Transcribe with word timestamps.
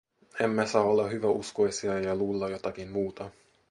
Emme 0.39 0.65
saa 0.67 0.81
olla 0.83 1.07
hyväuskoisia 1.09 1.99
ja 1.99 2.15
luulla 2.15 2.49
jotakin 2.49 2.91
muuta. 2.91 3.31